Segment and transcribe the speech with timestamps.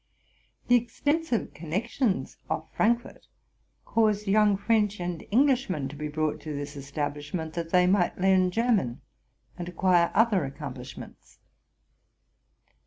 [0.67, 2.09] The extensive connec: RELATING TO MY LIFE.
[2.09, 3.27] 99 tions of Frankfort
[3.85, 8.17] caused young French and English men to be brought to this establishment, that they might
[8.17, 9.01] learn German
[9.59, 11.37] and acquire other accomplishments.